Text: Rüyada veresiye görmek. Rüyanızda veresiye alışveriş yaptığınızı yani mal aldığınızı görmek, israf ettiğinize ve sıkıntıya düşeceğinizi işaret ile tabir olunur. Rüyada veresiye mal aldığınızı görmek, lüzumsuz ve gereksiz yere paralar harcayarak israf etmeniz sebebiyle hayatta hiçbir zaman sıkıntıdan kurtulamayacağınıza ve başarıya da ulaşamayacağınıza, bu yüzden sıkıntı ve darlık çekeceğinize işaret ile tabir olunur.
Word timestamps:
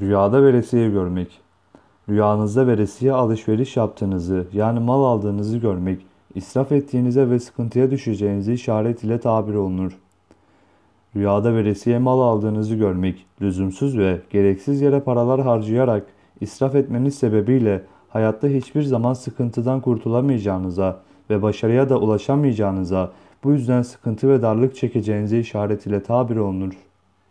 Rüyada 0.00 0.42
veresiye 0.42 0.90
görmek. 0.90 1.40
Rüyanızda 2.08 2.66
veresiye 2.66 3.12
alışveriş 3.12 3.76
yaptığınızı 3.76 4.46
yani 4.52 4.80
mal 4.80 5.04
aldığınızı 5.04 5.58
görmek, 5.58 6.06
israf 6.34 6.72
ettiğinize 6.72 7.30
ve 7.30 7.38
sıkıntıya 7.38 7.90
düşeceğinizi 7.90 8.52
işaret 8.52 9.04
ile 9.04 9.20
tabir 9.20 9.54
olunur. 9.54 9.98
Rüyada 11.16 11.54
veresiye 11.54 11.98
mal 11.98 12.20
aldığınızı 12.20 12.74
görmek, 12.74 13.26
lüzumsuz 13.42 13.98
ve 13.98 14.20
gereksiz 14.30 14.80
yere 14.80 15.00
paralar 15.00 15.40
harcayarak 15.40 16.06
israf 16.40 16.74
etmeniz 16.74 17.14
sebebiyle 17.14 17.82
hayatta 18.08 18.48
hiçbir 18.48 18.82
zaman 18.82 19.14
sıkıntıdan 19.14 19.80
kurtulamayacağınıza 19.80 21.00
ve 21.30 21.42
başarıya 21.42 21.88
da 21.88 21.98
ulaşamayacağınıza, 21.98 23.12
bu 23.44 23.52
yüzden 23.52 23.82
sıkıntı 23.82 24.28
ve 24.28 24.42
darlık 24.42 24.76
çekeceğinize 24.76 25.38
işaret 25.38 25.86
ile 25.86 26.02
tabir 26.02 26.36
olunur. 26.36 26.72